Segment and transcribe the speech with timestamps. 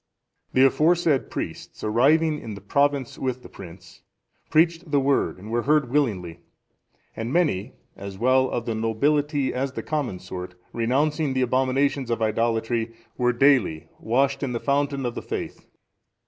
[0.53, 4.01] (408) The aforesaid priests, arriving in the province with the prince,
[4.49, 6.39] preached the Word, and were heard willingly;
[7.15, 12.19] and many, as well of the nobility as the common sort, renouncing the abominations of
[12.19, 15.67] idolatry, were daily washed in the fountain of the faith.